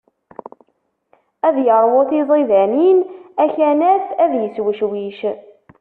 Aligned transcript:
Ad 1.47 1.55
yeṛwu 1.65 2.01
tiẓidanin, 2.09 2.99
akanaf 3.43 4.05
ad 4.23 4.31
yeswecwic. 4.41 5.19